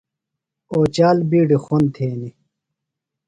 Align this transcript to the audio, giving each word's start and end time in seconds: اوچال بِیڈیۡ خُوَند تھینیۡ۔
اوچال 0.73 1.17
بِیڈیۡ 1.29 1.61
خُوَند 1.63 1.87
تھینیۡ۔ 1.95 2.35